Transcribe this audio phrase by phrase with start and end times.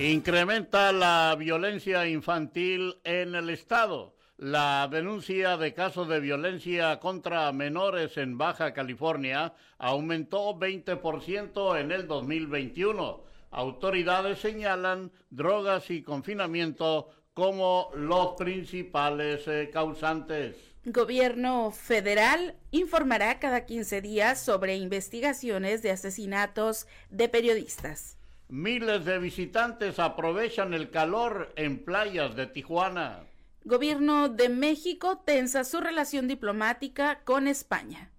[0.00, 4.14] Incrementa la violencia infantil en el Estado.
[4.36, 12.06] La denuncia de casos de violencia contra menores en Baja California aumentó 20% en el
[12.06, 13.24] 2021.
[13.50, 20.54] Autoridades señalan drogas y confinamiento como los principales eh, causantes.
[20.84, 28.17] Gobierno federal informará cada 15 días sobre investigaciones de asesinatos de periodistas.
[28.50, 33.26] Miles de visitantes aprovechan el calor en playas de Tijuana.
[33.64, 38.10] Gobierno de México tensa su relación diplomática con España.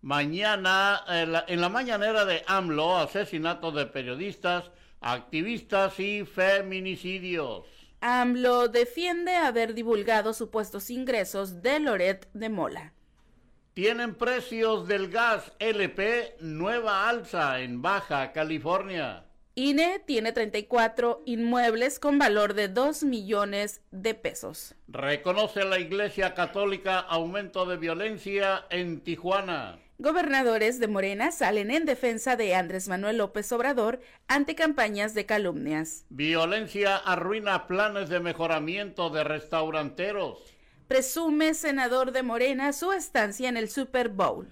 [0.00, 7.66] Mañana, en la, en la mañanera de AMLO, asesinato de periodistas, activistas y feminicidios.
[8.00, 12.92] AMLO defiende haber divulgado supuestos ingresos de Loret de Mola.
[13.74, 19.24] Tienen precios del gas LP nueva alza en Baja California.
[19.54, 24.74] INE tiene 34 inmuebles con valor de 2 millones de pesos.
[24.88, 29.78] Reconoce la Iglesia Católica aumento de violencia en Tijuana.
[29.98, 36.06] Gobernadores de Morena salen en defensa de Andrés Manuel López Obrador ante campañas de calumnias.
[36.08, 40.38] Violencia arruina planes de mejoramiento de restauranteros.
[40.88, 44.48] Presume senador de Morena su estancia en el Super Bowl.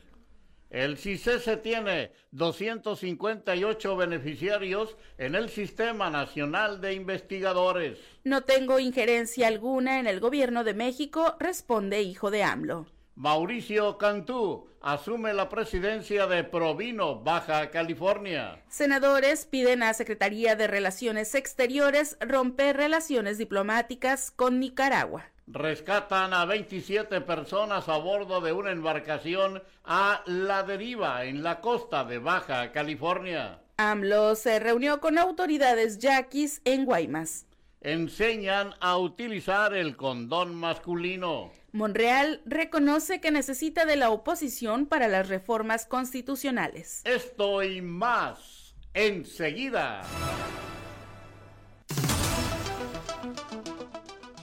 [0.71, 7.99] El CICESE tiene 258 beneficiarios en el Sistema Nacional de Investigadores.
[8.23, 12.87] No tengo injerencia alguna en el gobierno de México, responde hijo de AMLO.
[13.17, 18.63] Mauricio Cantú asume la presidencia de Provino, Baja California.
[18.69, 25.27] Senadores piden a Secretaría de Relaciones Exteriores romper relaciones diplomáticas con Nicaragua.
[25.53, 32.05] Rescatan a 27 personas a bordo de una embarcación a la deriva en la costa
[32.05, 33.61] de Baja California.
[33.77, 37.47] AMLO se reunió con autoridades yaquis en Guaymas.
[37.81, 41.51] Enseñan a utilizar el condón masculino.
[41.73, 47.03] Monreal reconoce que necesita de la oposición para las reformas constitucionales.
[47.05, 50.03] Esto y más enseguida.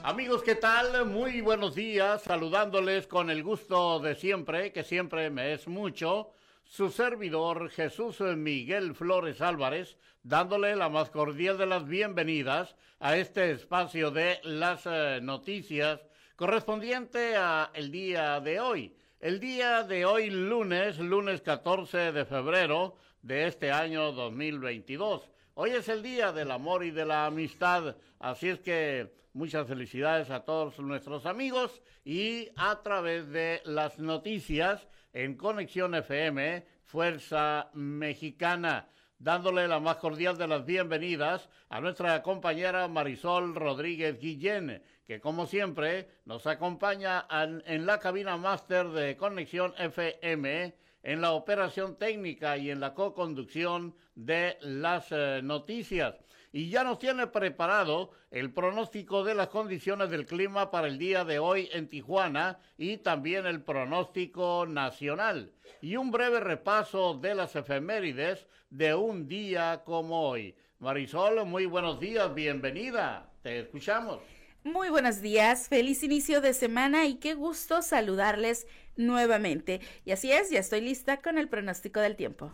[0.08, 1.04] Amigos, ¿qué tal?
[1.04, 6.30] Muy buenos días, saludándoles con el gusto de siempre, que siempre me es mucho,
[6.64, 13.50] su servidor Jesús Miguel Flores Álvarez, dándole la más cordial de las bienvenidas a este
[13.50, 16.00] espacio de las eh, noticias
[16.36, 18.96] correspondiente a el día de hoy.
[19.20, 25.28] El día de hoy, lunes, lunes 14 de febrero de este año 2022.
[25.52, 30.30] Hoy es el día del amor y de la amistad, así es que muchas felicidades
[30.30, 38.88] a todos nuestros amigos y a través de las noticias en Conexión FM, Fuerza Mexicana,
[39.16, 45.46] dándole la más cordial de las bienvenidas a nuestra compañera Marisol Rodríguez Guillén, que como
[45.46, 52.72] siempre nos acompaña en la cabina máster de Conexión FM en la operación técnica y
[52.72, 56.16] en la co-conducción de las eh, noticias.
[56.52, 61.24] Y ya nos tiene preparado el pronóstico de las condiciones del clima para el día
[61.24, 65.52] de hoy en Tijuana y también el pronóstico nacional.
[65.82, 70.54] Y un breve repaso de las efemérides de un día como hoy.
[70.78, 73.30] Marisol, muy buenos días, bienvenida.
[73.42, 74.20] Te escuchamos.
[74.64, 78.66] Muy buenos días, feliz inicio de semana y qué gusto saludarles
[78.96, 79.80] nuevamente.
[80.04, 82.50] Y así es, ya estoy lista con el pronóstico del tiempo.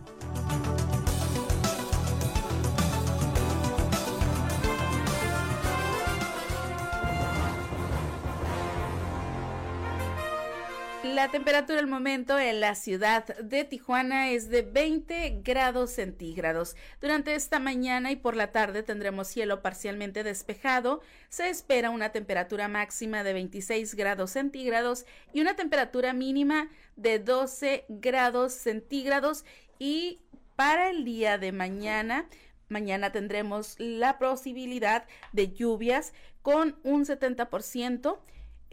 [11.15, 16.75] La temperatura al momento en la ciudad de Tijuana es de 20 grados centígrados.
[17.01, 21.03] Durante esta mañana y por la tarde tendremos cielo parcialmente despejado.
[21.29, 27.85] Se espera una temperatura máxima de 26 grados centígrados y una temperatura mínima de 12
[27.89, 29.45] grados centígrados.
[29.79, 30.19] Y
[30.57, 32.27] para el día de mañana
[32.69, 38.19] Mañana tendremos la posibilidad de lluvias con un 70%.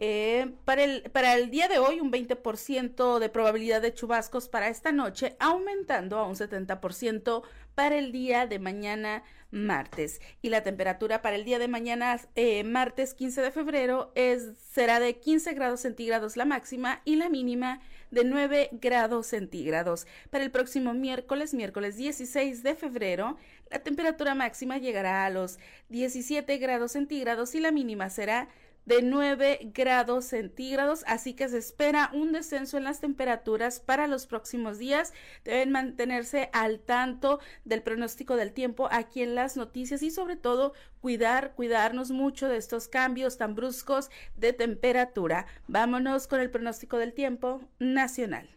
[0.04, 4.66] Eh, para, el, para el día de hoy, un 20% de probabilidad de chubascos para
[4.66, 7.44] esta noche, aumentando a un 70%
[7.76, 9.22] para el día de mañana
[9.52, 10.20] martes.
[10.40, 14.98] Y la temperatura para el día de mañana, eh, martes 15 de febrero, es, será
[14.98, 20.08] de 15 grados centígrados la máxima y la mínima de 9 grados centígrados.
[20.30, 23.36] Para el próximo miércoles, miércoles 16 de febrero,
[23.70, 25.60] la temperatura máxima llegará a los
[25.90, 28.48] 17 grados centígrados y la mínima será
[28.86, 34.26] de 9 grados centígrados, así que se espera un descenso en las temperaturas para los
[34.26, 35.12] próximos días.
[35.44, 40.72] Deben mantenerse al tanto del pronóstico del tiempo aquí en las noticias y sobre todo
[41.00, 45.46] cuidar, cuidarnos mucho de estos cambios tan bruscos de temperatura.
[45.68, 48.48] Vámonos con el pronóstico del tiempo nacional.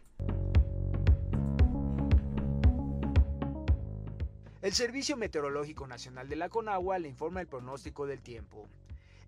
[4.62, 8.66] El Servicio Meteorológico Nacional de la Conagua le informa el pronóstico del tiempo.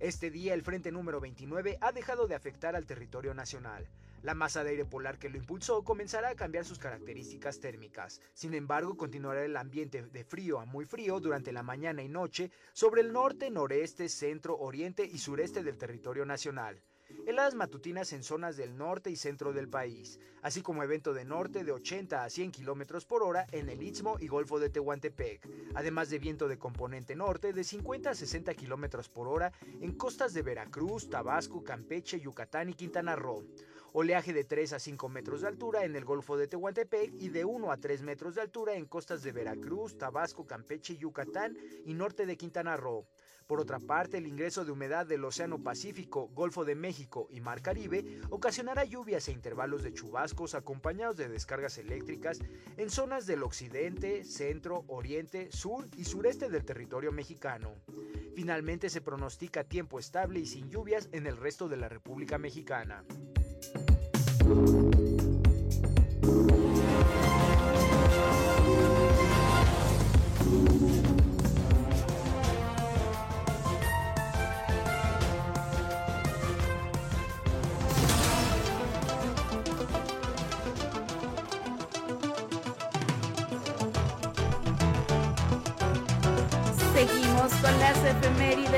[0.00, 3.89] Este día el frente número 29 ha dejado de afectar al territorio nacional.
[4.23, 8.21] La masa de aire polar que lo impulsó comenzará a cambiar sus características térmicas.
[8.33, 12.53] Sin embargo, continuará el ambiente de frío a muy frío durante la mañana y noche
[12.73, 16.81] sobre el norte, noreste, centro, oriente y sureste del territorio nacional
[17.26, 21.64] heladas matutinas en zonas del norte y centro del país, así como evento de norte
[21.64, 26.10] de 80 a 100 km por hora en el Istmo y Golfo de Tehuantepec, además
[26.10, 30.43] de viento de componente norte de 50 a 60 km por hora en costas de
[30.43, 33.44] Veracruz, Tabasco, Campeche, Yucatán y Quintana Roo.
[33.93, 37.44] Oleaje de 3 a 5 metros de altura en el Golfo de Tehuantepec y de
[37.46, 41.56] 1 a 3 metros de altura en costas de Veracruz, Tabasco, Campeche, Yucatán
[41.87, 43.06] y norte de Quintana Roo.
[43.49, 47.62] Por otra parte, el ingreso de humedad del Océano Pacífico, Golfo de México y Mar
[47.62, 52.41] Caribe ocasionará lluvias e intervalos de chubascos acompañados de descargas eléctricas
[52.77, 57.75] en zonas del occidente, centro, oriente, sur y sureste del territorio mexicano.
[58.37, 63.03] Finalmente se pronostica tiempo estable y sin lluvias en el resto de la República Mexicana.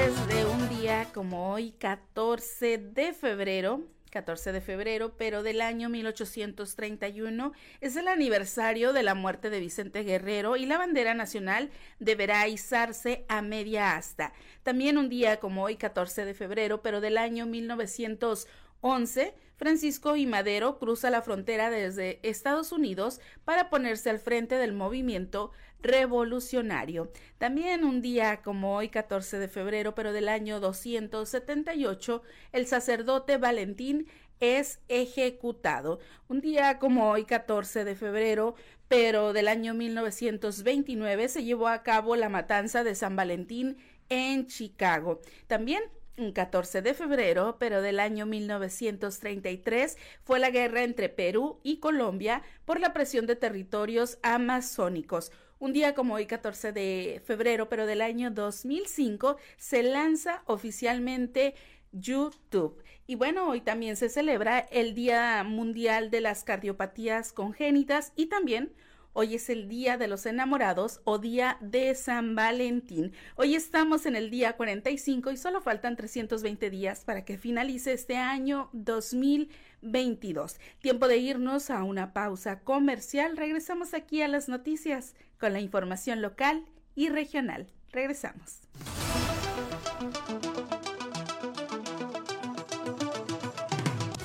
[0.01, 3.83] Efemérides de un día como hoy, 14 de febrero.
[4.11, 10.03] 14 de febrero, pero del año 1831 es el aniversario de la muerte de Vicente
[10.03, 11.71] Guerrero y la bandera nacional
[12.01, 14.33] deberá izarse a media asta.
[14.65, 20.81] También un día como hoy, 14 de febrero, pero del año 1911, Francisco y Madero
[20.81, 25.53] cruza la frontera desde Estados Unidos para ponerse al frente del movimiento
[25.83, 27.11] revolucionario.
[27.39, 32.23] También un día como hoy, 14 de febrero, pero del año 278,
[32.53, 34.07] el sacerdote Valentín
[34.41, 36.01] es ejecutado.
[36.29, 38.55] Un día como hoy, 14 de febrero,
[38.89, 43.77] pero del año 1929, se llevó a cabo la matanza de San Valentín
[44.09, 45.21] en Chicago.
[45.47, 45.83] También
[46.21, 52.43] un 14 de febrero, pero del año 1933, fue la guerra entre Perú y Colombia
[52.65, 55.33] por la presión de territorios amazónicos.
[55.61, 61.55] Un día como hoy, 14 de febrero, pero del año 2005, se lanza oficialmente
[61.93, 62.83] YouTube.
[63.07, 68.73] Y bueno, hoy también se celebra el Día Mundial de las Cardiopatías Congénitas y también
[69.13, 73.13] Hoy es el Día de los Enamorados o Día de San Valentín.
[73.35, 78.17] Hoy estamos en el día 45 y solo faltan 320 días para que finalice este
[78.17, 80.61] año 2022.
[80.81, 83.37] Tiempo de irnos a una pausa comercial.
[83.37, 86.65] Regresamos aquí a las noticias con la información local
[86.95, 87.67] y regional.
[87.91, 88.61] Regresamos.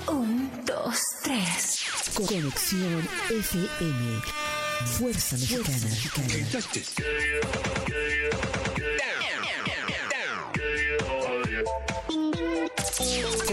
[0.08, 1.86] Un, dos, tres.
[2.13, 4.22] Conexión FM.
[4.86, 5.88] Fuerza Mexicana.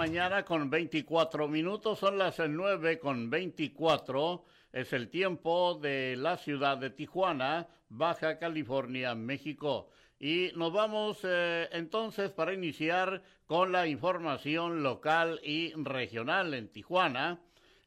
[0.00, 6.78] Mañana con 24 minutos, son las 9 con 24, es el tiempo de la ciudad
[6.78, 9.90] de Tijuana, Baja California, México.
[10.18, 17.38] Y nos vamos eh, entonces para iniciar con la información local y regional en Tijuana.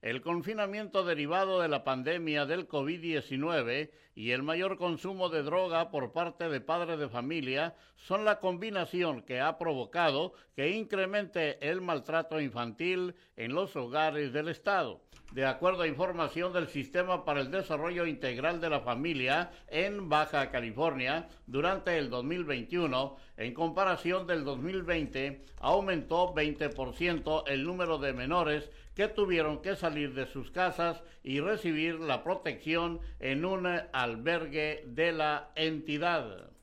[0.04, 6.12] El confinamiento derivado de la pandemia del COVID-19 y el mayor consumo de droga por
[6.12, 12.42] parte de padres de familia son la combinación que ha provocado que incremente el maltrato
[12.42, 15.02] infantil en los hogares del Estado.
[15.32, 20.52] De acuerdo a información del Sistema para el Desarrollo Integral de la Familia en Baja
[20.52, 29.08] California, durante el 2021, en comparación del 2020, aumentó 20% el número de menores que
[29.08, 35.52] tuvieron que salir de sus casas y recibir la protección en un albergue de la
[35.56, 36.54] entidad.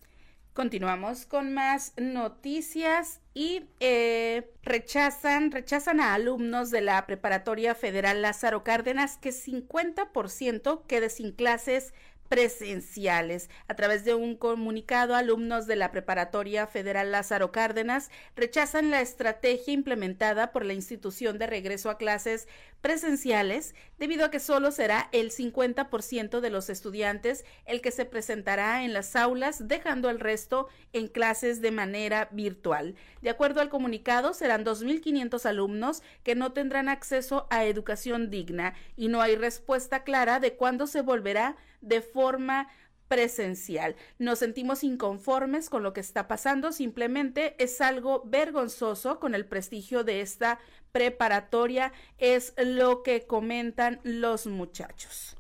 [0.53, 8.65] Continuamos con más noticias y eh, rechazan, rechazan a alumnos de la Preparatoria Federal Lázaro
[8.65, 11.95] Cárdenas que 50% quede sin clases
[12.31, 13.51] presenciales.
[13.67, 19.75] A través de un comunicado, alumnos de la Preparatoria Federal Lázaro Cárdenas rechazan la estrategia
[19.75, 22.47] implementada por la institución de regreso a clases
[22.83, 28.85] presenciales debido a que solo será el 50% de los estudiantes el que se presentará
[28.85, 32.95] en las aulas, dejando el resto en clases de manera virtual.
[33.23, 39.09] De acuerdo al comunicado, serán 2.500 alumnos que no tendrán acceso a educación digna y
[39.09, 42.20] no hay respuesta clara de cuándo se volverá de forma
[43.11, 43.97] presencial.
[44.19, 50.05] Nos sentimos inconformes con lo que está pasando, simplemente es algo vergonzoso con el prestigio
[50.05, 50.61] de esta
[50.93, 55.37] preparatoria, es lo que comentan los muchachos.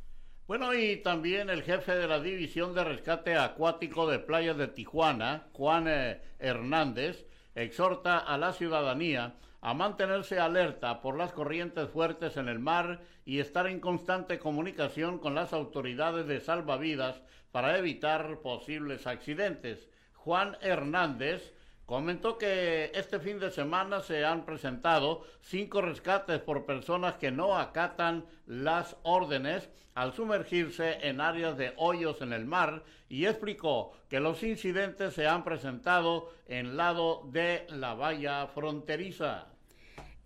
[0.48, 5.46] Bueno, y también el jefe de la División de Rescate Acuático de Playas de Tijuana,
[5.52, 12.48] Juan eh, Hernández, exhorta a la ciudadanía a mantenerse alerta por las corrientes fuertes en
[12.48, 17.20] el mar y estar en constante comunicación con las autoridades de salvavidas
[17.52, 19.88] para evitar posibles accidentes.
[20.14, 27.16] Juan Hernández comentó que este fin de semana se han presentado cinco rescates por personas
[27.16, 33.26] que no acatan las órdenes al sumergirse en áreas de hoyos en el mar y
[33.26, 39.49] explicó que los incidentes se han presentado en lado de la valla fronteriza.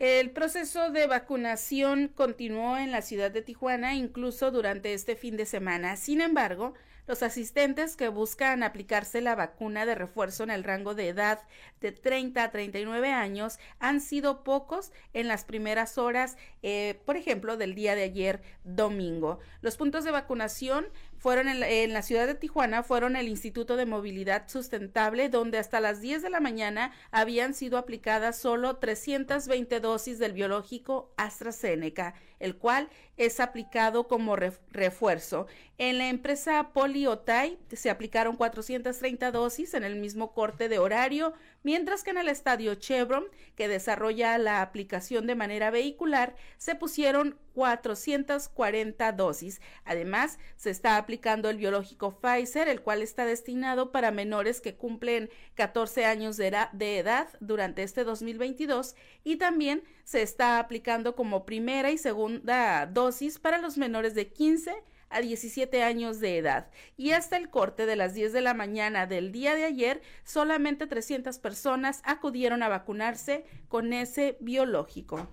[0.01, 5.47] El proceso de vacunación continuó en la ciudad de Tijuana incluso durante este fin de
[5.47, 5.97] semana.
[5.97, 6.75] Sin embargo,
[7.07, 11.41] los asistentes que buscan aplicarse la vacuna de refuerzo en el rango de edad
[11.81, 17.57] de 30 a 39 años han sido pocos en las primeras horas, eh, por ejemplo,
[17.57, 19.39] del día de ayer domingo.
[19.61, 20.87] Los puntos de vacunación
[21.25, 26.03] fueron en la, ciudad de Tijuana, fueron el Instituto de Movilidad Sustentable, donde hasta las
[26.03, 32.91] 10 de la mañana habían sido aplicadas solo 320 dosis del biológico AstraZeneca, el cual
[33.17, 35.47] es aplicado como refuerzo.
[35.79, 41.33] En la empresa Poliotay se aplicaron 430 dosis en el mismo corte de horario,
[41.65, 43.25] mientras que en el estadio Chevron,
[43.57, 49.61] que desarrolla la aplicación de manera vehicular, se pusieron 440 dosis.
[49.85, 55.31] Además, se está aplicando el biológico Pfizer, el cual está destinado para menores que cumplen
[55.55, 58.95] 14 años de, edad durante este 2022
[59.25, 64.75] y también se está aplicando como primera y segunda dosis para los menores de 15
[65.15, 66.71] a 17 años de edad.
[66.97, 70.87] Y hasta el corte de las 10 de la mañana del día de ayer, solamente
[70.87, 75.29] 300 personas acudieron a vacunarse con ese biológico.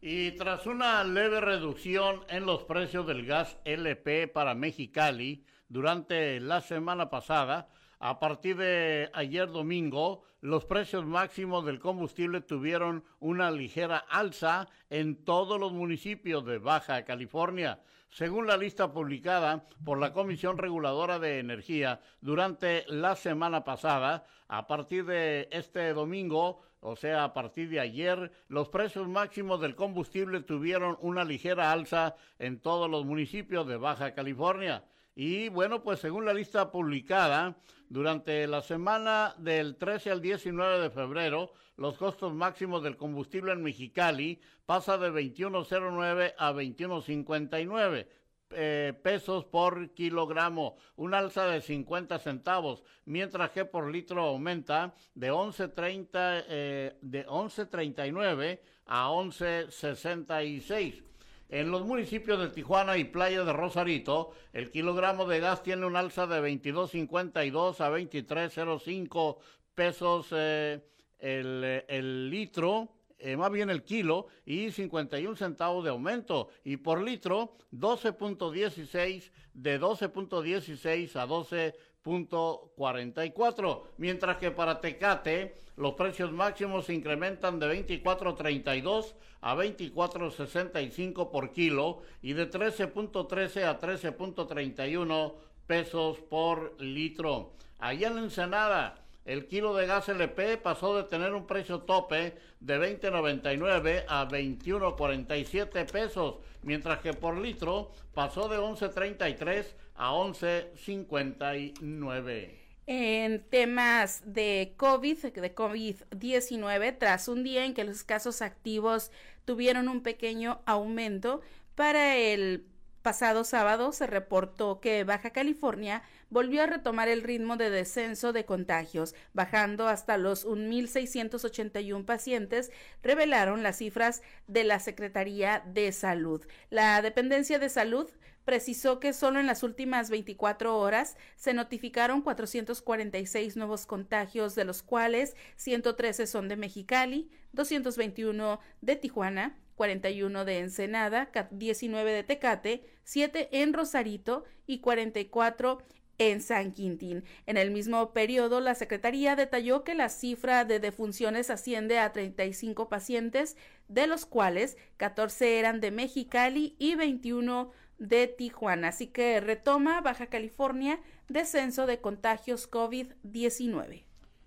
[0.00, 6.60] Y tras una leve reducción en los precios del gas LP para Mexicali durante la
[6.60, 13.96] semana pasada, a partir de ayer domingo, los precios máximos del combustible tuvieron una ligera
[13.96, 17.80] alza en todos los municipios de Baja California,
[18.16, 24.24] según la lista publicada por la Comisión Reguladora de Energía durante la semana pasada.
[24.48, 29.74] A partir de este domingo, o sea, a partir de ayer, los precios máximos del
[29.74, 34.82] combustible tuvieron una ligera alza en todos los municipios de Baja California.
[35.14, 37.58] Y bueno, pues según la lista publicada,
[37.90, 43.62] durante la semana del 13 al 19 de febrero, los costos máximos del combustible en
[43.62, 48.06] Mexicali pasa de 21.09 a 21.59
[48.50, 55.32] eh, pesos por kilogramo, un alza de 50 centavos, mientras que por litro aumenta de
[55.32, 61.02] 11.30 eh, de 11.39 a 11.66.
[61.48, 65.96] En los municipios de Tijuana y Playa de Rosarito, el kilogramo de gas tiene un
[65.96, 69.38] alza de 22.52 a 23.05
[69.74, 70.80] pesos eh,
[71.26, 76.48] el, litro, eh, más bien el kilo, y 51 centavos de aumento.
[76.64, 81.74] Y por litro, 12.16 de 12.16 a 12
[82.06, 91.50] 4.44, mientras que para Tecate los precios máximos se incrementan de 24.32 a 24.65 por
[91.50, 95.34] kilo y de 13.13 a 13.31
[95.66, 97.52] pesos por litro.
[97.78, 103.00] Allá en Ensenada, el kilo de gas LP pasó de tener un precio tope de
[103.00, 109.66] 20.99 a 21.47 pesos, mientras que por litro pasó de 11.33
[109.96, 112.66] a 11.59.
[112.88, 119.10] En temas de COVID, de COVID-19, tras un día en que los casos activos
[119.44, 121.40] tuvieron un pequeño aumento,
[121.74, 122.64] para el
[123.06, 128.44] pasado sábado se reportó que Baja California volvió a retomar el ritmo de descenso de
[128.44, 132.72] contagios, bajando hasta los 1.681 pacientes,
[133.04, 136.44] revelaron las cifras de la Secretaría de Salud.
[136.68, 138.10] La dependencia de salud
[138.44, 144.82] precisó que solo en las últimas 24 horas se notificaron 446 nuevos contagios, de los
[144.82, 153.48] cuales 113 son de Mexicali, 221 de Tijuana, 41 de Ensenada, 19 de Tecate, 7
[153.52, 155.78] en Rosarito y 44
[156.18, 157.24] en San Quintín.
[157.46, 162.88] En el mismo periodo, la Secretaría detalló que la cifra de defunciones asciende a 35
[162.88, 163.56] pacientes,
[163.88, 168.88] de los cuales 14 eran de Mexicali y 21 de Tijuana.
[168.88, 174.04] Así que retoma Baja California descenso de contagios COVID-19.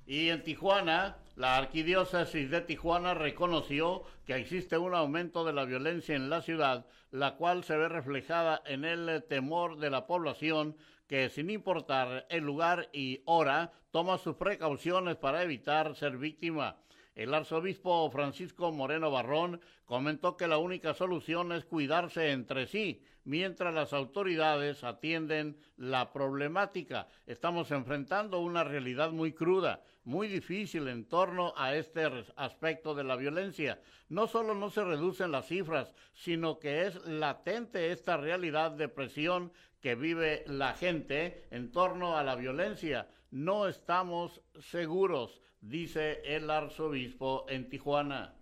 [0.10, 6.16] Y en Tijuana, la arquidiócesis de Tijuana reconoció que existe un aumento de la violencia
[6.16, 10.76] en la ciudad, la cual se ve reflejada en el temor de la población
[11.08, 16.78] que sin importar el lugar y hora toma sus precauciones para evitar ser víctima.
[17.14, 23.74] El arzobispo Francisco Moreno Barrón comentó que la única solución es cuidarse entre sí, mientras
[23.74, 27.08] las autoridades atienden la problemática.
[27.28, 33.16] Estamos enfrentando una realidad muy cruda, muy difícil en torno a este aspecto de la
[33.16, 33.80] violencia.
[34.10, 39.54] No solo no se reducen las cifras, sino que es latente esta realidad de presión
[39.82, 43.08] que vive la gente en torno a la violencia.
[43.30, 48.34] No estamos seguros, dice el arzobispo en Tijuana.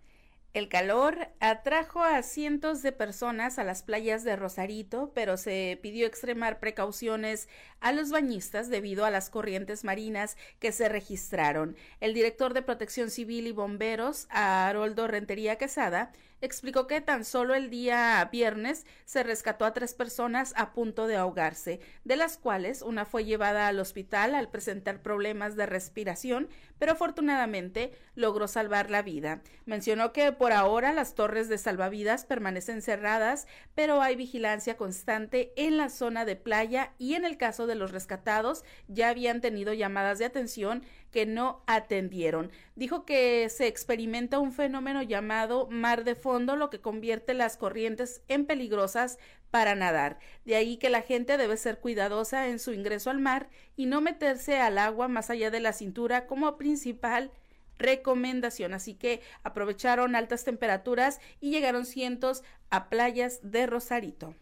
[0.54, 6.06] El calor atrajo a cientos de personas a las playas de Rosarito, pero se pidió
[6.06, 7.48] extremar precauciones
[7.80, 11.76] a los bañistas debido a las corrientes marinas que se registraron.
[12.00, 17.70] El director de Protección Civil y Bomberos, Haroldo Rentería Quesada, explicó que tan solo el
[17.70, 23.04] día viernes se rescató a tres personas a punto de ahogarse, de las cuales una
[23.04, 26.48] fue llevada al hospital al presentar problemas de respiración,
[26.78, 29.42] pero afortunadamente logró salvar la vida.
[29.66, 35.76] Mencionó que por ahora las torres de salvavidas permanecen cerradas, pero hay vigilancia constante en
[35.76, 40.18] la zona de playa y en el caso de los rescatados ya habían tenido llamadas
[40.18, 42.50] de atención que no atendieron.
[42.76, 48.22] Dijo que se experimenta un fenómeno llamado mar de fondo, lo que convierte las corrientes
[48.28, 49.18] en peligrosas
[49.50, 50.18] para nadar.
[50.44, 54.00] De ahí que la gente debe ser cuidadosa en su ingreso al mar y no
[54.00, 57.30] meterse al agua más allá de la cintura como principal
[57.78, 58.74] recomendación.
[58.74, 64.34] Así que aprovecharon altas temperaturas y llegaron cientos a playas de Rosarito.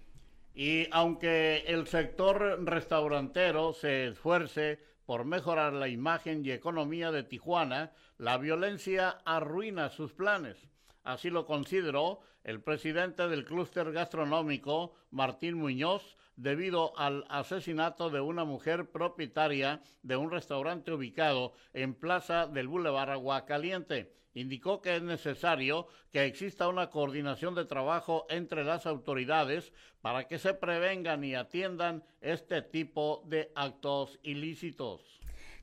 [0.55, 7.93] Y aunque el sector restaurantero se esfuerce por mejorar la imagen y economía de Tijuana,
[8.19, 10.69] la violencia arruina sus planes.
[11.05, 18.45] Así lo consideró el presidente del clúster gastronómico, Martín Muñoz, debido al asesinato de una
[18.45, 24.13] mujer propietaria de un restaurante ubicado en Plaza del Boulevard Aguacaliente.
[24.37, 29.73] Indicó que es necesario que exista una coordinación de trabajo entre las autoridades
[30.03, 35.01] para que se prevengan y atiendan este tipo de actos ilícitos.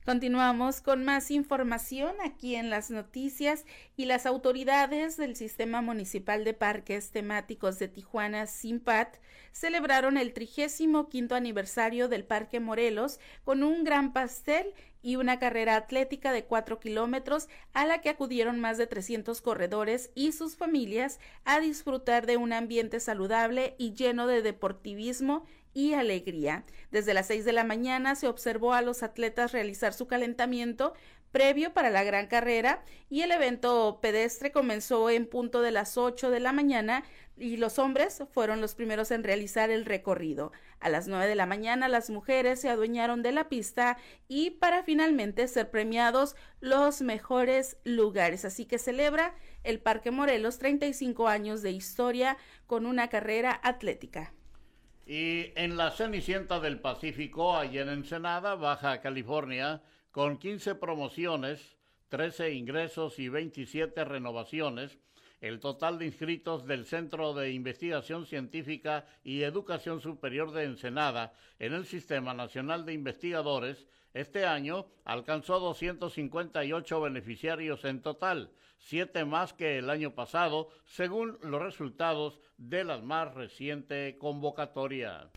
[0.04, 3.64] Continuamos con más información aquí en las noticias
[3.96, 9.16] y las autoridades del Sistema Municipal de Parques Temáticos de Tijuana, SIMPAT,
[9.52, 16.32] celebraron el 35 aniversario del Parque Morelos con un gran pastel y una carrera atlética
[16.32, 21.60] de 4 kilómetros a la que acudieron más de 300 corredores y sus familias a
[21.60, 26.64] disfrutar de un ambiente saludable y lleno de deportivismo y alegría.
[26.90, 30.94] Desde las 6 de la mañana se observó a los atletas realizar su calentamiento
[31.34, 36.30] previo para la gran carrera y el evento pedestre comenzó en punto de las 8
[36.30, 37.02] de la mañana
[37.36, 40.52] y los hombres fueron los primeros en realizar el recorrido.
[40.78, 44.84] A las 9 de la mañana las mujeres se adueñaron de la pista y para
[44.84, 48.44] finalmente ser premiados los mejores lugares.
[48.44, 49.34] Así que celebra
[49.64, 52.36] el Parque Morelos 35 años de historia
[52.68, 54.32] con una carrera atlética.
[55.06, 61.76] Y en la Cenicienta del Pacífico, allí en Ensenada, Baja California, con 15 promociones,
[62.08, 64.98] 13 ingresos y 27 renovaciones,
[65.44, 71.74] el total de inscritos del Centro de Investigación Científica y Educación Superior de Ensenada en
[71.74, 79.78] el Sistema Nacional de Investigadores este año alcanzó 258 beneficiarios en total, siete más que
[79.78, 85.30] el año pasado, según los resultados de la más reciente convocatoria.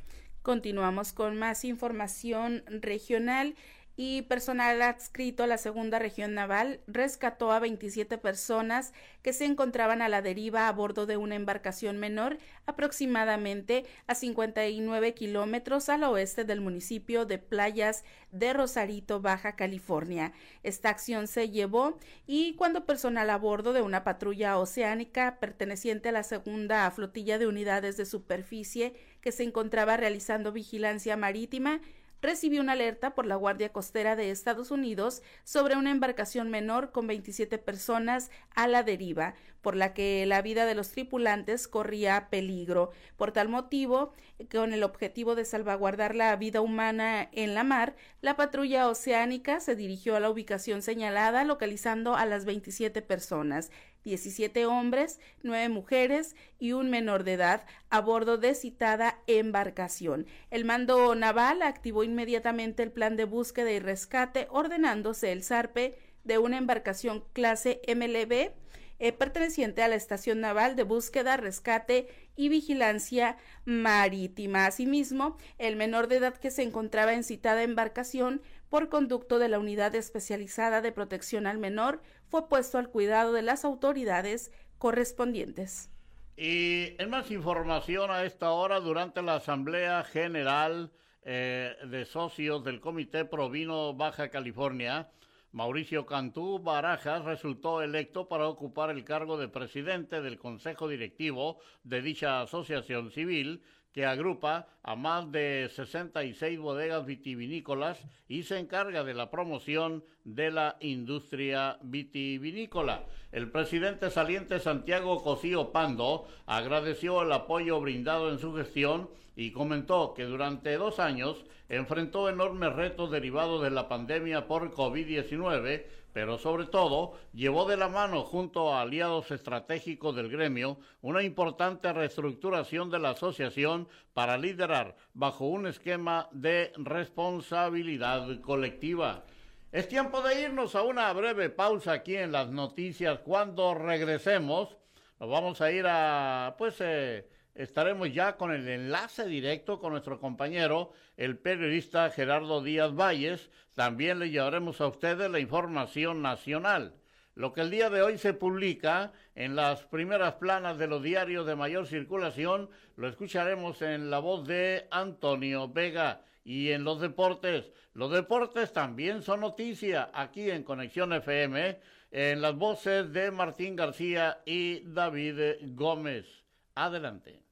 [0.43, 3.55] Continuamos con más información regional
[3.99, 10.03] y personal adscrito a la segunda región naval rescató a 27 personas que se encontraban
[10.03, 16.45] a la deriva a bordo de una embarcación menor aproximadamente a 59 kilómetros al oeste
[16.45, 20.31] del municipio de Playas de Rosarito, Baja California.
[20.62, 26.12] Esta acción se llevó y cuando personal a bordo de una patrulla oceánica perteneciente a
[26.12, 31.81] la segunda flotilla de unidades de superficie que se encontraba realizando vigilancia marítima
[32.21, 37.08] recibió una alerta por la Guardia Costera de Estados Unidos sobre una embarcación menor con
[37.08, 39.36] 27 personas a la deriva,
[39.67, 42.91] por la que la vida de los tripulantes corría peligro.
[43.17, 44.13] Por tal motivo,
[44.49, 49.75] con el objetivo de salvaguardar la vida humana en la mar, la patrulla oceánica se
[49.75, 53.69] dirigió a la ubicación señalada, localizando a las 27 personas.
[54.06, 60.27] 17 hombres, 9 mujeres y un menor de edad a bordo de citada embarcación.
[60.49, 66.38] El mando naval activó inmediatamente el plan de búsqueda y rescate, ordenándose el zarpe de
[66.38, 68.51] una embarcación clase MLB
[68.99, 74.65] eh, perteneciente a la Estación Naval de Búsqueda, Rescate y Vigilancia Marítima.
[74.65, 79.60] Asimismo, el menor de edad que se encontraba en citada embarcación por conducto de la
[79.60, 85.89] Unidad Especializada de Protección al Menor fue puesto al cuidado de las autoridades correspondientes.
[86.36, 90.91] Y en más información a esta hora, durante la Asamblea General
[91.23, 95.10] eh, de Socios del Comité Provino Baja California,
[95.57, 102.03] Mauricio Cantú Barajas resultó electo para ocupar el cargo de presidente del Consejo Directivo de
[102.03, 103.63] dicha asociación civil
[103.97, 110.51] que agrupa a más de 66 bodegas vitivinícolas y se encarga de la promoción de
[110.51, 113.05] la industria vitivinícola.
[113.31, 120.13] El presidente saliente Santiago Cosío Pando agradeció el apoyo brindado en su gestión y comentó
[120.13, 125.86] que durante dos años enfrentó enormes retos derivados de la pandemia por COVID-19,
[126.17, 131.93] pero sobre todo llevó de la mano junto a aliados estratégicos del gremio una importante
[131.93, 139.25] reestructuración de la asociación para liderar bajo un esquema de responsabilidad colectiva.
[139.71, 143.19] Es tiempo de irnos a una breve pausa aquí en las noticias.
[143.19, 144.75] Cuando regresemos,
[145.19, 150.19] nos vamos a ir a, pues, eh, estaremos ya con el enlace directo con nuestro
[150.19, 153.49] compañero, el periodista Gerardo Díaz Valles.
[153.73, 156.93] También le llevaremos a ustedes la información nacional.
[157.33, 161.45] Lo que el día de hoy se publica en las primeras planas de los diarios
[161.45, 166.21] de mayor circulación, lo escucharemos en la voz de Antonio Vega.
[166.43, 171.79] Y en los deportes, los deportes también son noticia aquí en Conexión FM,
[172.11, 176.25] en las voces de Martín García y David Gómez.
[176.73, 177.46] Adelante.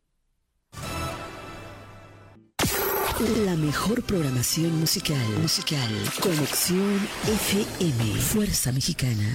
[3.18, 5.18] La mejor programación musical.
[5.42, 5.90] Musical.
[6.22, 8.20] Conexión FM.
[8.20, 9.34] Fuerza Mexicana.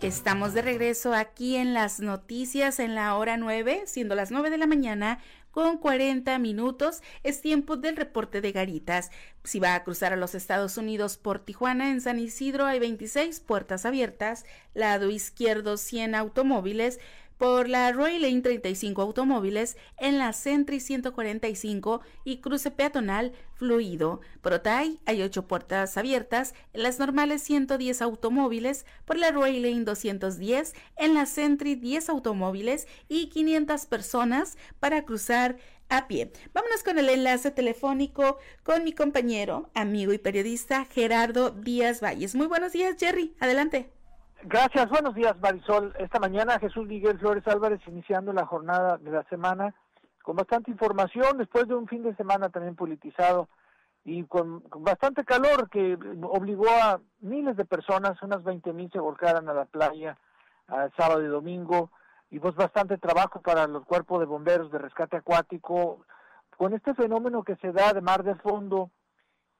[0.00, 4.58] Estamos de regreso aquí en las noticias en la hora 9, siendo las 9 de
[4.58, 5.20] la mañana
[5.56, 7.00] con 40 minutos.
[7.22, 9.10] Es tiempo del reporte de garitas.
[9.42, 13.40] Si va a cruzar a los Estados Unidos por Tijuana, en San Isidro hay 26
[13.40, 17.00] puertas abiertas, lado izquierdo 100 automóviles,
[17.38, 24.20] por la Roy Lane 35 automóviles, en la Sentry 145 y cruce peatonal fluido.
[24.40, 29.84] Por Otay hay 8 puertas abiertas, en las normales 110 automóviles, por la Roy Lane
[29.84, 35.56] 210, en la Sentry 10 automóviles y 500 personas para cruzar
[35.88, 36.32] a pie.
[36.52, 42.34] Vámonos con el enlace telefónico con mi compañero, amigo y periodista Gerardo Díaz Valles.
[42.34, 43.34] Muy buenos días, Jerry.
[43.38, 43.90] Adelante.
[44.42, 45.94] Gracias, buenos días Marisol.
[45.98, 49.74] Esta mañana Jesús Miguel Flores Álvarez iniciando la jornada de la semana
[50.22, 53.48] con bastante información después de un fin de semana también politizado
[54.04, 59.48] y con, bastante calor que obligó a miles de personas, unas 20 mil se volcaran
[59.48, 60.16] a la playa
[60.68, 61.90] a sábado y domingo
[62.30, 66.04] y pues bastante trabajo para los cuerpos de bomberos de rescate acuático
[66.56, 68.90] con este fenómeno que se da de mar de fondo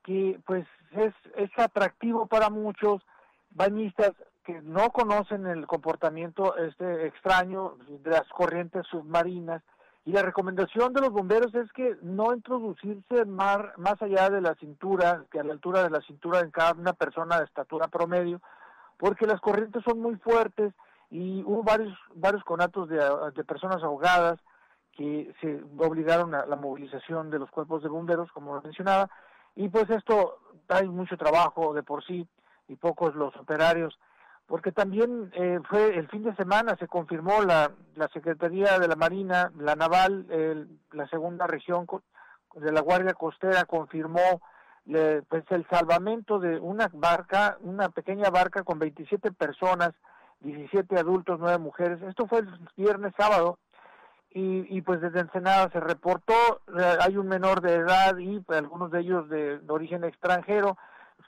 [0.05, 3.03] que pues es, es atractivo para muchos
[3.51, 4.13] bañistas
[4.47, 9.61] que no conocen el comportamiento este extraño de las corrientes submarinas
[10.05, 14.55] y la recomendación de los bomberos es que no introducirse mar, más allá de la
[14.55, 18.41] cintura, que a la altura de la cintura en cada una persona de estatura promedio,
[18.99, 20.73] porque las corrientes son muy fuertes
[21.11, 23.03] y hubo varios varios conatos de,
[23.35, 24.39] de personas ahogadas
[24.93, 29.11] que se obligaron a la movilización de los cuerpos de bomberos, como lo mencionaba,
[29.57, 32.29] y pues esto hay mucho trabajo de por sí
[32.69, 33.99] y pocos los operarios,
[34.47, 38.97] porque también eh, fue el fin de semana se confirmó la, la Secretaría de la
[38.97, 40.27] Marina, la Naval,
[40.93, 41.87] la segunda región
[42.55, 44.41] de la Guardia Costera confirmó
[45.29, 49.93] pues el salvamento de una barca, una pequeña barca con 27 personas,
[50.41, 52.01] 17 adultos, 9 mujeres.
[52.03, 53.59] Esto fue el viernes sábado
[54.39, 58.91] y, pues desde Ensenada se reportó, eh, hay un menor de edad y pues, algunos
[58.91, 60.77] de ellos de, origen extranjero,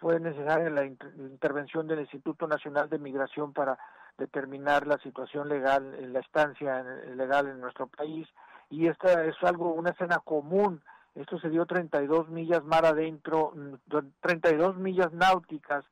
[0.00, 3.78] fue necesaria la intervención del Instituto Nacional de Migración para
[4.16, 6.82] determinar la situación legal, la estancia
[7.14, 8.28] legal en nuestro país
[8.70, 10.82] y esta es algo, una escena común,
[11.14, 13.52] esto se dio 32 millas mar adentro,
[14.20, 15.84] 32 mm, millas náuticas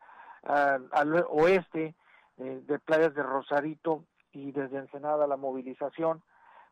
[0.43, 1.95] al oeste
[2.39, 6.23] eh, de playas de Rosarito y desde Ensenada la movilización.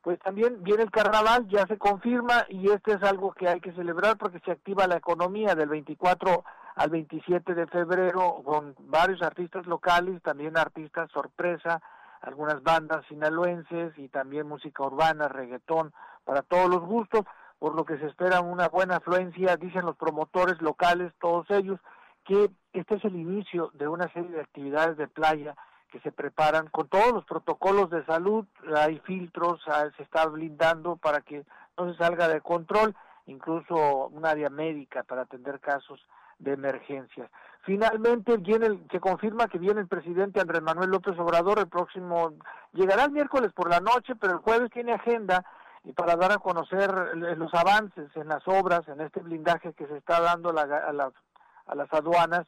[0.02, 3.72] Pues también viene el carnaval, ya se confirma y este es algo que hay que
[3.72, 6.44] celebrar porque se activa la economía del 24
[6.74, 11.80] al 27 de febrero con varios artistas locales, también artistas sorpresa,
[12.20, 15.92] algunas bandas sinaloenses y también música urbana, reggaetón,
[16.24, 17.24] para todos los gustos,
[17.58, 21.78] por lo que se espera una buena afluencia, dicen los promotores locales, todos ellos,
[22.24, 25.54] que este es el inicio de una serie de actividades de playa
[25.92, 30.96] que se preparan con todos los protocolos de salud, hay filtros, ah, se está blindando
[30.96, 31.44] para que
[31.78, 36.00] no se salga de control, incluso un área médica para atender casos
[36.38, 37.30] de emergencias.
[37.62, 42.34] Finalmente viene se confirma que viene el presidente Andrés Manuel López Obrador el próximo,
[42.72, 45.44] llegará el miércoles por la noche, pero el jueves tiene agenda
[45.84, 49.96] y para dar a conocer los avances en las obras, en este blindaje que se
[49.96, 51.12] está dando a, la,
[51.66, 52.46] a, las aduanas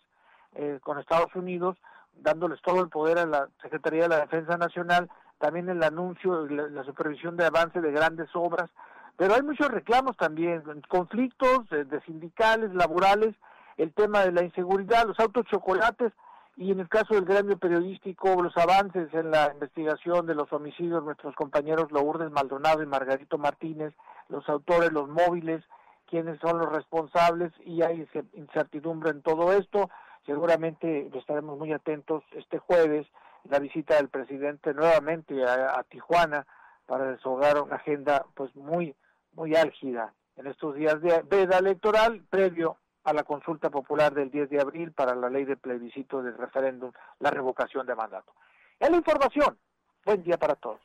[0.55, 1.77] eh, con Estados Unidos,
[2.15, 6.69] dándoles todo el poder a la Secretaría de la Defensa Nacional, también el anuncio, la,
[6.69, 8.71] la supervisión de avance de grandes obras,
[9.17, 13.35] pero hay muchos reclamos también, conflictos de, sindicales, laborales,
[13.77, 16.13] el tema de la inseguridad, los autos chocolates
[16.57, 21.05] y en el caso del gremio periodístico, los avances en la investigación de los homicidios,
[21.05, 23.93] nuestros compañeros Lourdes Maldonado y Margarito Martínez,
[24.29, 25.63] los autores, los móviles,
[26.09, 29.91] quiénes son los responsables y hay incertidumbre en todo esto.
[30.25, 33.07] Seguramente estaremos muy atentos este jueves,
[33.45, 36.47] la visita del presidente nuevamente a, Tijuana
[36.87, 38.95] para deshogar una agenda pues muy,
[39.35, 44.51] muy álgida en estos días de veda electoral previo a la consulta popular del 10
[44.51, 46.91] de abril para la ley de plebiscito del referéndum,
[47.21, 48.33] la revocación de mandato.
[48.81, 49.57] Es la información.
[50.05, 50.81] Buen día para todos.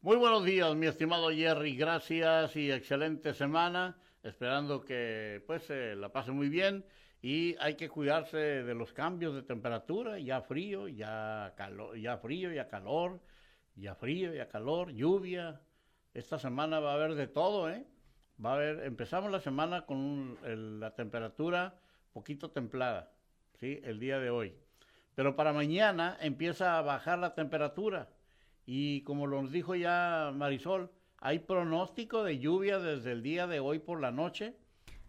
[0.00, 1.76] Muy buenos días, mi estimado Jerry.
[1.76, 3.98] Gracias y excelente semana.
[4.22, 6.86] Esperando que pues eh, la pase muy bien
[7.20, 12.50] y hay que cuidarse de los cambios de temperatura, ya frío, ya calor, ya frío,
[12.50, 13.20] ya calor,
[13.76, 15.60] ya frío, ya calor, lluvia.
[16.14, 17.84] Esta semana va a haber de todo, ¿eh?
[18.44, 20.36] Va a haber, empezamos la semana con
[20.80, 21.78] la temperatura
[22.12, 23.12] poquito templada,
[23.60, 23.80] ¿sí?
[23.84, 24.54] El día de hoy.
[25.14, 28.08] Pero para mañana empieza a bajar la temperatura
[28.66, 33.78] y como nos dijo ya Marisol, hay pronóstico de lluvia desde el día de hoy
[33.78, 34.56] por la noche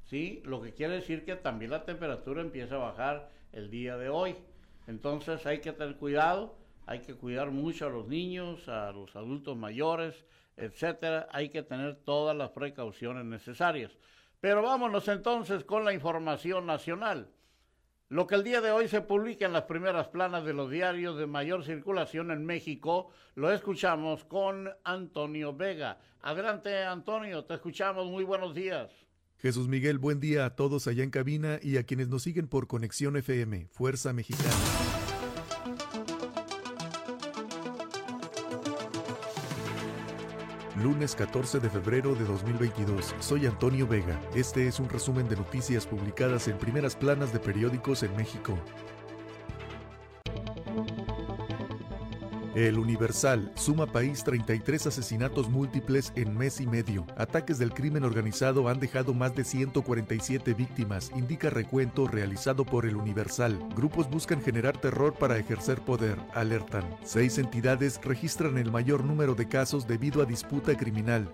[0.05, 0.41] ¿sí?
[0.45, 4.35] Lo que quiere decir que también la temperatura empieza a bajar el día de hoy.
[4.87, 9.57] Entonces hay que tener cuidado, hay que cuidar mucho a los niños, a los adultos
[9.57, 10.25] mayores,
[10.57, 11.27] etcétera.
[11.31, 13.91] Hay que tener todas las precauciones necesarias.
[14.39, 17.29] Pero vámonos entonces con la información nacional.
[18.09, 21.17] Lo que el día de hoy se publica en las primeras planas de los diarios
[21.17, 25.97] de mayor circulación en México, lo escuchamos con Antonio Vega.
[26.21, 28.05] Adelante, Antonio, te escuchamos.
[28.05, 28.91] Muy buenos días.
[29.39, 32.67] Jesús Miguel, buen día a todos allá en cabina y a quienes nos siguen por
[32.67, 35.02] Conexión FM, Fuerza Mexicana.
[40.83, 43.15] Lunes 14 de febrero de 2022.
[43.19, 44.19] Soy Antonio Vega.
[44.35, 48.59] Este es un resumen de noticias publicadas en primeras planas de periódicos en México.
[52.55, 57.07] El Universal suma país 33 asesinatos múltiples en mes y medio.
[57.17, 62.95] Ataques del crimen organizado han dejado más de 147 víctimas, indica recuento realizado por el
[62.95, 63.57] Universal.
[63.75, 66.83] Grupos buscan generar terror para ejercer poder, alertan.
[67.03, 71.33] Seis entidades registran el mayor número de casos debido a disputa criminal.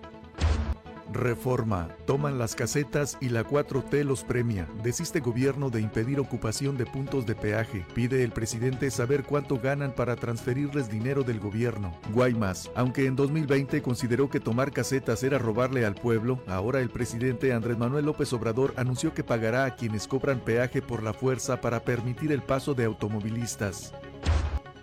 [1.12, 1.88] Reforma.
[2.06, 4.68] Toman las casetas y la 4T los premia.
[4.82, 7.84] Desiste gobierno de impedir ocupación de puntos de peaje.
[7.94, 11.94] Pide el presidente saber cuánto ganan para transferirles dinero del gobierno.
[12.12, 12.70] Guaymas.
[12.74, 17.78] Aunque en 2020 consideró que tomar casetas era robarle al pueblo, ahora el presidente Andrés
[17.78, 22.32] Manuel López Obrador anunció que pagará a quienes cobran peaje por la fuerza para permitir
[22.32, 23.92] el paso de automovilistas.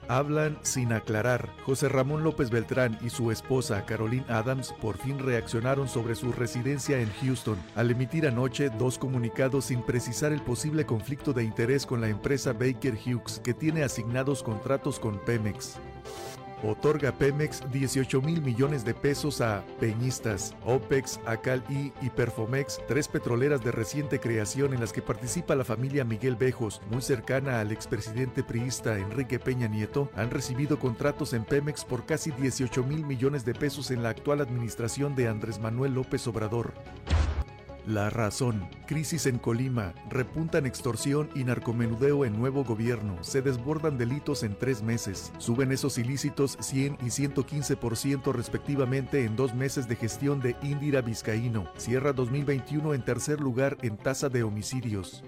[0.09, 1.49] Hablan sin aclarar.
[1.65, 6.99] José Ramón López Beltrán y su esposa Caroline Adams por fin reaccionaron sobre su residencia
[6.99, 12.01] en Houston al emitir anoche dos comunicados sin precisar el posible conflicto de interés con
[12.01, 15.77] la empresa Baker Hughes que tiene asignados contratos con Pemex.
[16.63, 23.63] Otorga Pemex 18 mil millones de pesos a peñistas, OPEX, Acal-I y Perfomex, tres petroleras
[23.63, 28.43] de reciente creación en las que participa la familia Miguel Bejos, muy cercana al expresidente
[28.43, 33.53] priista Enrique Peña Nieto, han recibido contratos en Pemex por casi 18 mil millones de
[33.53, 36.73] pesos en la actual administración de Andrés Manuel López Obrador.
[37.87, 38.67] La razón.
[38.85, 39.93] Crisis en Colima.
[40.09, 43.23] Repuntan extorsión y narcomenudeo en nuevo gobierno.
[43.23, 45.31] Se desbordan delitos en tres meses.
[45.37, 51.71] Suben esos ilícitos 100 y 115% respectivamente en dos meses de gestión de Indira Vizcaíno.
[51.77, 55.23] Cierra 2021 en tercer lugar en tasa de homicidios.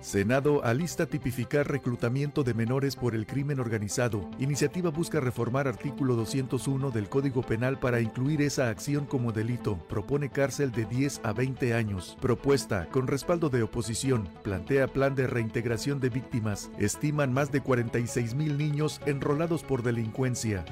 [0.00, 4.28] Senado alista tipificar reclutamiento de menores por el crimen organizado.
[4.38, 9.78] Iniciativa busca reformar artículo 201 del Código Penal para incluir esa acción como delito.
[9.88, 12.16] Propone cárcel de 10 a 20 años.
[12.20, 16.70] Propuesta, con respaldo de oposición, plantea plan de reintegración de víctimas.
[16.78, 20.64] Estiman más de 46 mil niños enrolados por delincuencia.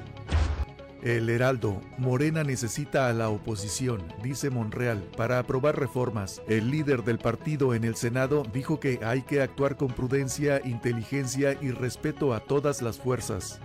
[1.03, 6.41] El Heraldo, Morena necesita a la oposición, dice Monreal, para aprobar reformas.
[6.47, 11.57] El líder del partido en el Senado dijo que hay que actuar con prudencia, inteligencia
[11.61, 13.61] y respeto a todas las fuerzas.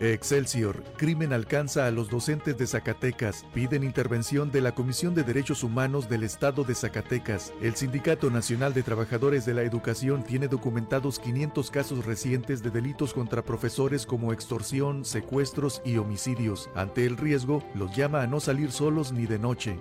[0.00, 5.62] Excelsior, crimen alcanza a los docentes de Zacatecas, piden intervención de la Comisión de Derechos
[5.62, 7.52] Humanos del Estado de Zacatecas.
[7.62, 13.14] El Sindicato Nacional de Trabajadores de la Educación tiene documentados 500 casos recientes de delitos
[13.14, 16.68] contra profesores como extorsión, secuestros y homicidios.
[16.74, 19.78] Ante el riesgo, los llama a no salir solos ni de noche.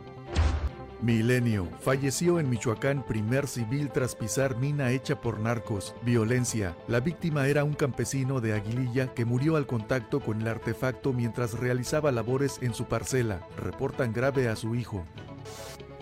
[1.03, 1.67] Milenio.
[1.81, 5.93] Falleció en Michoacán primer civil tras pisar mina hecha por narcos.
[6.01, 6.77] Violencia.
[6.87, 11.59] La víctima era un campesino de Aguililla que murió al contacto con el artefacto mientras
[11.59, 13.45] realizaba labores en su parcela.
[13.57, 15.03] Reportan grave a su hijo.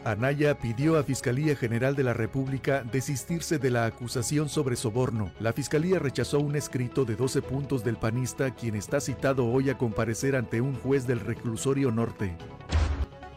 [0.03, 5.31] Anaya pidió a Fiscalía General de la República desistirse de la acusación sobre soborno.
[5.39, 9.79] La Fiscalía rechazó un escrito de 12 puntos del panista quien está citado hoy a
[9.79, 12.37] comparecer ante un juez del reclusorio norte.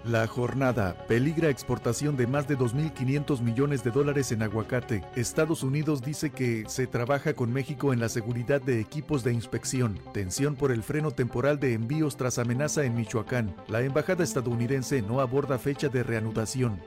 [0.04, 5.02] La jornada peligra exportación de más de 2.500 millones de dólares en aguacate.
[5.16, 9.98] Estados Unidos dice que se trabaja con México en la seguridad de equipos de inspección.
[10.12, 13.56] Tensión por el freno temporal de envíos tras amenaza en Michoacán.
[13.66, 16.82] La embajada estadounidense no aborda fecha de reanudación.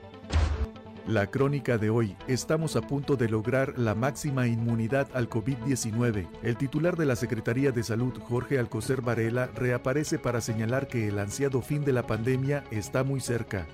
[1.08, 2.14] La crónica de hoy.
[2.26, 6.28] Estamos a punto de lograr la máxima inmunidad al COVID-19.
[6.42, 11.18] El titular de la Secretaría de Salud, Jorge Alcocer Varela, reaparece para señalar que el
[11.18, 13.66] ansiado fin de la pandemia está muy cerca.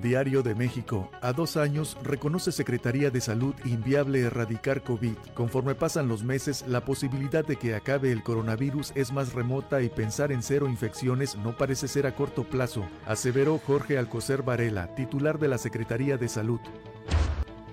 [0.00, 1.10] Diario de México.
[1.20, 5.16] A dos años reconoce Secretaría de Salud inviable erradicar COVID.
[5.34, 9.88] Conforme pasan los meses, la posibilidad de que acabe el coronavirus es más remota y
[9.88, 15.38] pensar en cero infecciones no parece ser a corto plazo, aseveró Jorge Alcocer Varela, titular
[15.38, 16.60] de la Secretaría de Salud.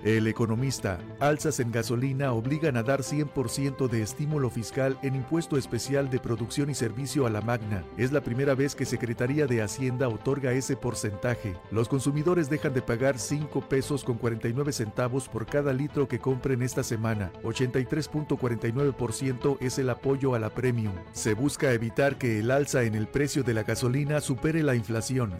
[0.04, 6.08] El economista, alzas en gasolina obligan a dar 100% de estímulo fiscal en impuesto especial
[6.08, 7.82] de producción y servicio a la magna.
[7.96, 11.56] Es la primera vez que Secretaría de Hacienda otorga ese porcentaje.
[11.72, 16.62] Los consumidores dejan de pagar 5 pesos con 49 centavos por cada litro que compren
[16.62, 17.32] esta semana.
[17.42, 20.94] 83.49% es el apoyo a la premium.
[21.12, 25.32] Se busca evitar que el alza en el precio de la gasolina supere la inflación.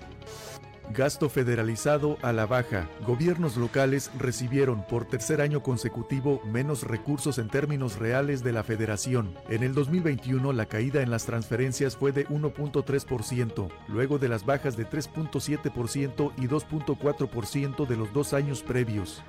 [0.94, 2.88] Gasto federalizado a la baja.
[3.06, 9.34] Gobiernos locales recibieron por tercer año consecutivo menos recursos en términos reales de la federación.
[9.48, 14.76] En el 2021 la caída en las transferencias fue de 1.3%, luego de las bajas
[14.76, 19.22] de 3.7% y 2.4% de los dos años previos.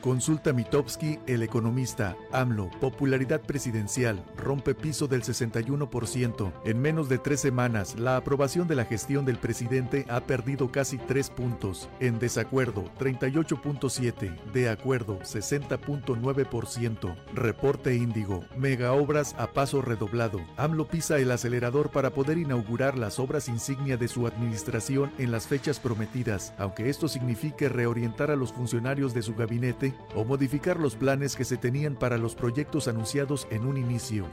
[0.00, 2.16] Consulta Mitofsky, el economista.
[2.32, 6.52] AMLO, popularidad presidencial, rompe piso del 61%.
[6.64, 10.96] En menos de tres semanas, la aprobación de la gestión del presidente ha perdido casi
[10.96, 11.90] tres puntos.
[12.00, 14.40] En desacuerdo, 38.7.
[14.52, 17.16] De acuerdo, 60.9%.
[17.34, 18.44] Reporte Índigo.
[18.56, 20.40] Mega obras a paso redoblado.
[20.56, 25.46] AMLO pisa el acelerador para poder inaugurar las obras insignia de su administración en las
[25.46, 30.96] fechas prometidas, aunque esto signifique reorientar a los funcionarios de su gabinete o modificar los
[30.96, 34.26] planes que se tenían para los proyectos anunciados en un inicio.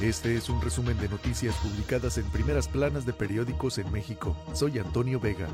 [0.00, 4.36] Este es un resumen de noticias publicadas en primeras planas de periódicos en México.
[4.52, 5.48] Soy Antonio Vega.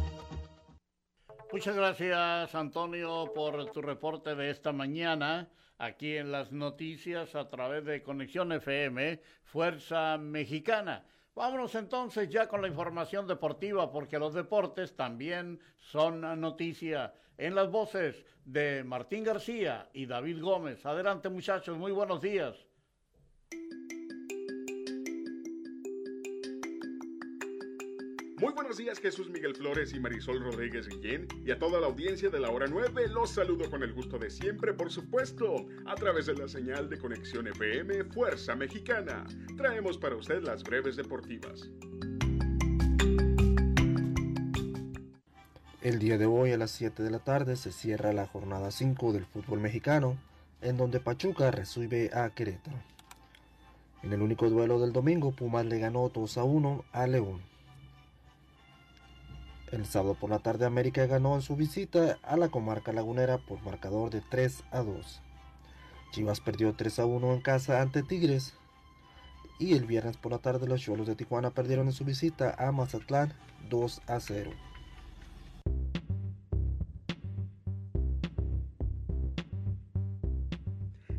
[1.53, 5.49] Muchas gracias Antonio por tu reporte de esta mañana
[5.79, 11.05] aquí en las noticias a través de Conexión FM, Fuerza Mexicana.
[11.35, 17.70] Vámonos entonces ya con la información deportiva porque los deportes también son noticia en las
[17.70, 20.84] voces de Martín García y David Gómez.
[20.84, 22.57] Adelante muchachos, muy buenos días.
[28.41, 32.30] Muy buenos días Jesús Miguel Flores y Marisol Rodríguez Guillén y a toda la audiencia
[32.30, 36.26] de la hora 9 los saludo con el gusto de siempre por supuesto a través
[36.26, 39.26] de la señal de conexión FM Fuerza Mexicana.
[39.57, 41.68] Traemos para usted las breves deportivas.
[45.89, 49.14] El día de hoy a las 7 de la tarde se cierra la jornada 5
[49.14, 50.18] del fútbol mexicano
[50.61, 52.76] en donde Pachuca recibe a Querétaro.
[54.03, 57.41] En el único duelo del domingo Pumas le ganó 2 a 1 a León.
[59.72, 63.62] El sábado por la tarde América ganó en su visita a la comarca lagunera por
[63.62, 65.22] marcador de 3 a 2.
[66.11, 68.53] Chivas perdió 3 a 1 en casa ante Tigres.
[69.59, 72.72] Y el viernes por la tarde los Cholos de Tijuana perdieron en su visita a
[72.72, 73.32] Mazatlán
[73.70, 74.51] 2 a 0.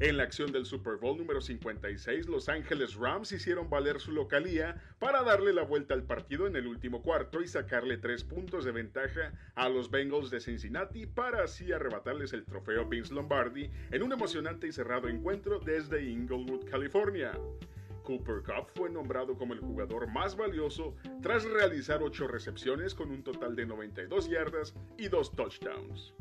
[0.02, 4.82] En la acción del Super Bowl número 56, Los Ángeles Rams hicieron valer su localía
[4.98, 8.72] para darle la vuelta al partido en el último cuarto y sacarle tres puntos de
[8.72, 14.14] ventaja a los Bengals de Cincinnati para así arrebatarles el trofeo Vince Lombardi en un
[14.14, 17.34] emocionante y cerrado encuentro desde Inglewood, California.
[18.04, 23.22] Cooper Cup fue nombrado como el jugador más valioso tras realizar ocho recepciones con un
[23.22, 26.14] total de 92 yardas y dos touchdowns.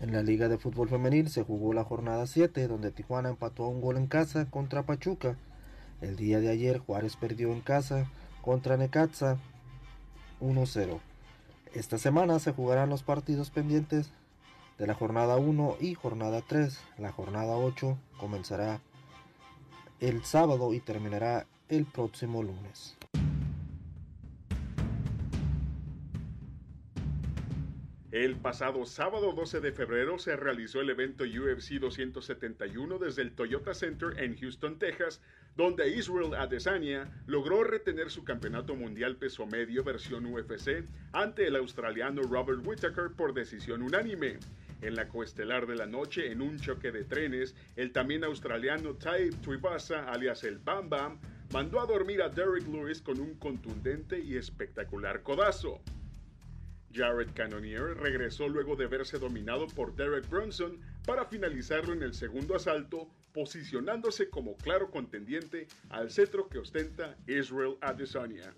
[0.00, 3.68] En la Liga de Fútbol Femenil se jugó la jornada 7, donde Tijuana empató a
[3.68, 5.36] un gol en casa contra Pachuca.
[6.00, 9.36] El día de ayer Juárez perdió en casa contra Necaxa
[10.40, 11.00] 1-0.
[11.74, 14.10] Esta semana se jugarán los partidos pendientes
[14.78, 16.80] de la jornada 1 y jornada 3.
[16.96, 18.80] La jornada 8 comenzará
[20.00, 22.96] el sábado y terminará el próximo lunes.
[28.12, 33.72] El pasado sábado 12 de febrero se realizó el evento UFC 271 desde el Toyota
[33.72, 35.22] Center en Houston, Texas,
[35.56, 42.22] donde Israel Adesanya logró retener su campeonato mundial peso medio versión UFC ante el australiano
[42.22, 44.40] Robert Whittaker por decisión unánime.
[44.82, 49.40] En la coestelar de la noche, en un choque de trenes, el también australiano Taib
[49.40, 51.20] Tuivasa, alias el Bam Bam,
[51.52, 55.80] mandó a dormir a Derek Lewis con un contundente y espectacular codazo.
[56.92, 62.56] Jared Cannonier regresó luego de verse dominado por Derek Brunson para finalizarlo en el segundo
[62.56, 68.54] asalto, posicionándose como claro contendiente al cetro que ostenta Israel Adesanya.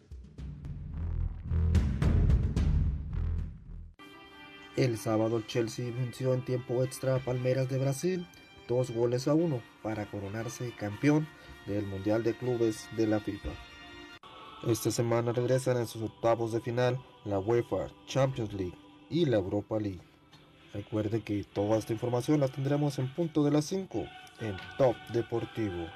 [4.77, 8.27] El sábado Chelsea venció en tiempo extra a Palmeiras de Brasil,
[8.69, 11.29] dos goles a uno, para coronarse campeón
[11.67, 13.51] del Mundial de Clubes de la FIFA.
[14.67, 18.77] Esta semana regresan en sus octavos de final la UEFA Champions League
[19.11, 20.01] y la Europa League.
[20.75, 24.07] Recuerde que toda esta información la tendremos en punto de las 5
[24.41, 25.87] en Top Deportivo.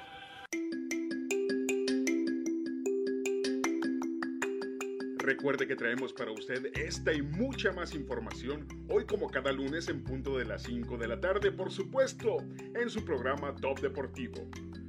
[5.17, 10.03] Recuerde que traemos para usted esta y mucha más información hoy como cada lunes en
[10.03, 12.37] punto de las 5 de la tarde, por supuesto,
[12.79, 14.47] en su programa Top Deportivo.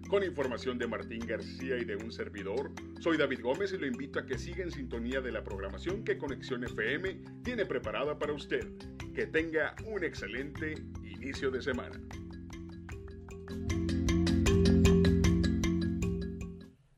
[0.09, 4.19] Con información de Martín García y de un servidor, soy David Gómez y lo invito
[4.19, 8.67] a que siga en sintonía de la programación que Conexión FM tiene preparada para usted.
[9.15, 12.01] Que tenga un excelente inicio de semana.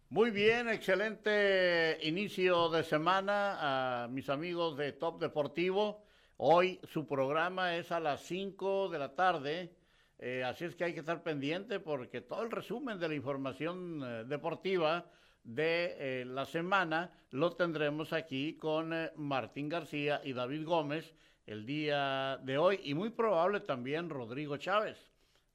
[0.09, 6.05] Muy bien, excelente inicio de semana a mis amigos de Top Deportivo.
[6.37, 9.75] Hoy su programa es a las 5 de la tarde,
[10.23, 14.03] eh, así es que hay que estar pendiente porque todo el resumen de la información
[14.05, 15.07] eh, deportiva
[15.45, 21.14] de eh, la semana lo tendremos aquí con Martín García y David Gómez
[21.47, 24.99] el día de hoy y muy probable también Rodrigo Chávez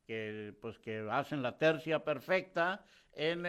[0.07, 3.43] que pues que hacen la tercia perfecta en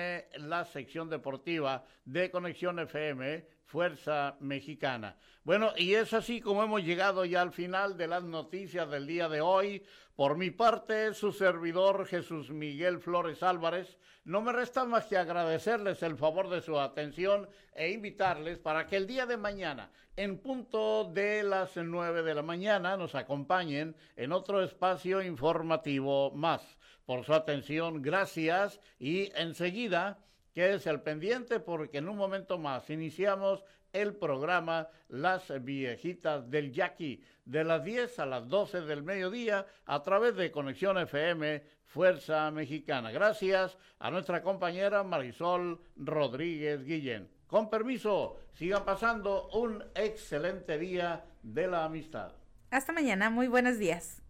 [0.47, 5.17] la sección deportiva de Conexión FM Fuerza Mexicana.
[5.43, 9.29] Bueno, y es así como hemos llegado ya al final de las noticias del día
[9.29, 9.85] de hoy.
[10.17, 16.03] Por mi parte, su servidor Jesús Miguel Flores Álvarez, no me resta más que agradecerles
[16.03, 21.05] el favor de su atención e invitarles para que el día de mañana, en punto
[21.05, 26.79] de las nueve de la mañana, nos acompañen en otro espacio informativo más.
[27.05, 30.19] por su atención, gracias y enseguida
[30.55, 33.62] es el pendiente porque en un momento más iniciamos
[34.03, 40.03] el programa Las Viejitas del Yaqui de las 10 a las 12 del mediodía a
[40.03, 43.11] través de Conexión FM Fuerza Mexicana.
[43.11, 47.28] Gracias a nuestra compañera Marisol Rodríguez Guillén.
[47.47, 52.32] Con permiso, sigan pasando un excelente día de la amistad.
[52.70, 54.20] Hasta mañana, muy buenos días.